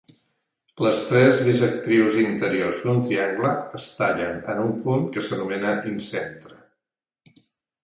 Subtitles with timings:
[0.85, 6.61] Les tres bisectrius interiors d'un triangle es tallen en un punt que s'anomena incentre.